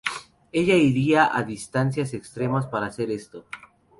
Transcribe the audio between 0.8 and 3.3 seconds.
irá a distancias extremas para hacer